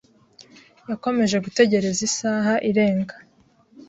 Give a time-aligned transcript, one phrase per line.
[0.89, 3.15] Yakomeje gutegereza isaha irenga.